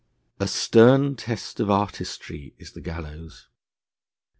A 0.39 0.47
stern 0.47 1.15
test 1.15 1.59
of 1.59 1.69
artistry 1.69 2.55
is 2.57 2.71
the 2.71 2.81
gallows. 2.81 3.49